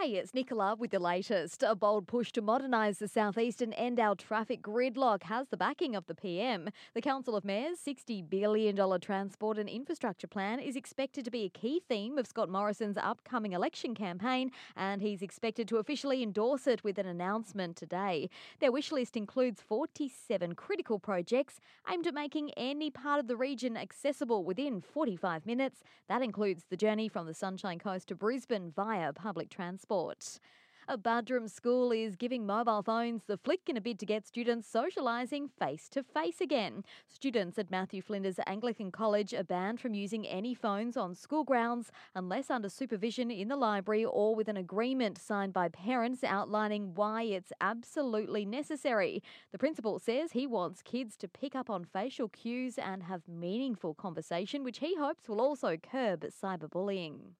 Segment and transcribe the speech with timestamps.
[0.00, 1.62] Hey, it's Nicola with the latest.
[1.62, 5.94] A bold push to modernise the southeast and end our traffic gridlock has the backing
[5.94, 6.70] of the PM.
[6.94, 11.50] The Council of Mayors' $60 billion transport and infrastructure plan is expected to be a
[11.50, 16.82] key theme of Scott Morrison's upcoming election campaign, and he's expected to officially endorse it
[16.82, 18.30] with an announcement today.
[18.58, 21.60] Their wish list includes 47 critical projects
[21.92, 25.80] aimed at making any part of the region accessible within 45 minutes.
[26.08, 29.89] That includes the journey from the Sunshine Coast to Brisbane via public transport.
[29.90, 34.72] A Buderim school is giving mobile phones the flick in a bid to get students
[34.72, 36.84] socialising face to face again.
[37.08, 41.90] Students at Matthew Flinders Anglican College are banned from using any phones on school grounds
[42.14, 47.24] unless under supervision in the library or with an agreement signed by parents outlining why
[47.24, 49.24] it's absolutely necessary.
[49.50, 53.94] The principal says he wants kids to pick up on facial cues and have meaningful
[53.94, 57.34] conversation, which he hopes will also curb cyberbullying.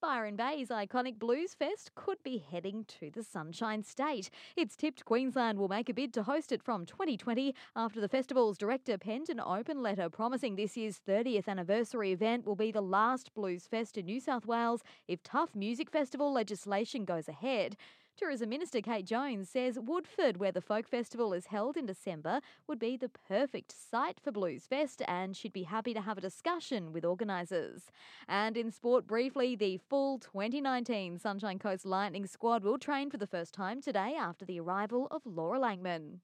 [0.00, 4.30] Byron Bay's iconic Blues Fest could be heading to the Sunshine State.
[4.56, 8.56] It's tipped Queensland will make a bid to host it from 2020 after the festival's
[8.56, 13.34] director penned an open letter promising this year's 30th anniversary event will be the last
[13.34, 17.76] Blues Fest in New South Wales if tough music festival legislation goes ahead.
[18.18, 22.80] Tourism Minister Kate Jones says Woodford, where the folk festival is held in December, would
[22.80, 26.92] be the perfect site for Blues Fest and she'd be happy to have a discussion
[26.92, 27.92] with organisers.
[28.26, 33.26] And in sport, briefly, the full 2019 Sunshine Coast Lightning squad will train for the
[33.28, 36.18] first time today after the arrival of Laura Langman.